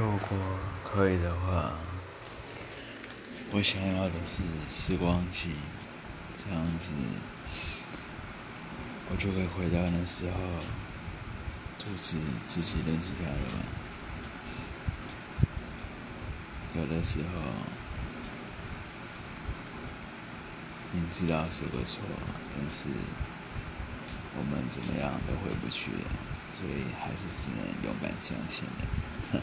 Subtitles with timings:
[0.00, 0.38] 如果
[0.82, 1.74] 可以的话，
[3.52, 4.42] 我想要的是
[4.74, 5.50] 时光机，
[6.42, 6.90] 这样子
[9.10, 10.40] 我就可以回到那时候，
[11.76, 12.16] 阻止
[12.48, 13.62] 自己认识他了。
[16.76, 17.42] 有的时候，
[20.94, 22.00] 明知道是个错，
[22.56, 22.88] 但是
[24.34, 26.08] 我们怎么样都回不去了，
[26.58, 29.42] 所以还是只能勇敢相信了。